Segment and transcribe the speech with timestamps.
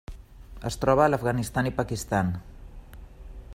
[0.69, 2.35] Es troba a l'Afganistan i Pakistan.